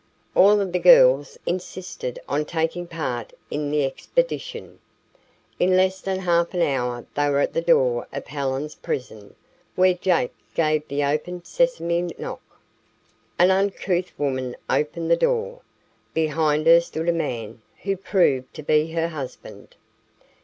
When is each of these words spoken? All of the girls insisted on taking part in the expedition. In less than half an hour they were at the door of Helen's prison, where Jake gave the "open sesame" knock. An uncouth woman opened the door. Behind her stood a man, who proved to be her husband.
All 0.33 0.59
of 0.59 0.71
the 0.71 0.79
girls 0.79 1.37
insisted 1.45 2.17
on 2.27 2.43
taking 2.45 2.87
part 2.87 3.33
in 3.51 3.69
the 3.69 3.85
expedition. 3.85 4.79
In 5.59 5.77
less 5.77 6.01
than 6.01 6.17
half 6.21 6.55
an 6.55 6.63
hour 6.63 7.05
they 7.13 7.29
were 7.29 7.37
at 7.39 7.53
the 7.53 7.61
door 7.61 8.07
of 8.11 8.25
Helen's 8.25 8.73
prison, 8.73 9.35
where 9.75 9.93
Jake 9.93 10.33
gave 10.55 10.87
the 10.87 11.03
"open 11.03 11.43
sesame" 11.45 12.15
knock. 12.17 12.41
An 13.37 13.51
uncouth 13.51 14.11
woman 14.17 14.55
opened 14.67 15.11
the 15.11 15.15
door. 15.15 15.61
Behind 16.15 16.65
her 16.65 16.81
stood 16.81 17.07
a 17.07 17.13
man, 17.13 17.61
who 17.83 17.95
proved 17.95 18.51
to 18.55 18.63
be 18.63 18.93
her 18.93 19.09
husband. 19.09 19.75